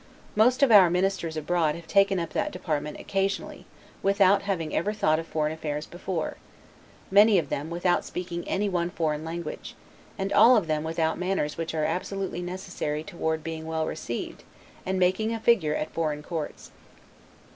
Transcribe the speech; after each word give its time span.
Most 0.35 0.63
of 0.63 0.71
our 0.71 0.89
ministers 0.89 1.37
abroad 1.37 1.75
have 1.75 1.85
taken 1.85 2.17
up 2.19 2.31
that 2.33 2.51
department 2.51 2.99
occasionally, 2.99 3.67
without 4.01 4.41
having 4.41 4.75
ever 4.75 4.93
thought 4.93 5.19
of 5.19 5.27
foreign 5.27 5.51
affairs 5.53 5.85
before; 5.85 6.37
many 7.11 7.37
of 7.37 7.49
them, 7.49 7.69
without 7.69 8.03
speaking 8.03 8.43
any 8.47 8.67
one 8.67 8.89
foreign 8.89 9.23
language; 9.23 9.75
and 10.17 10.33
all 10.33 10.57
of 10.57 10.65
them 10.65 10.83
without 10.83 11.19
manners 11.19 11.55
which 11.55 11.75
are 11.75 11.85
absolutely 11.85 12.41
necessary 12.41 13.03
toward 13.03 13.43
being 13.43 13.67
well 13.67 13.85
received, 13.85 14.43
and 14.87 14.97
making 14.97 15.31
a 15.33 15.39
figure 15.39 15.75
at 15.75 15.91
foreign 15.91 16.23
courts. 16.23 16.71